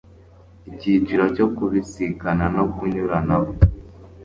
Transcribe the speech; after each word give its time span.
icyiciro 0.69 1.23
cyo 1.35 1.45
kubisikana 1.55 2.45
no 2.55 2.63
kunyuranaho 2.73 3.49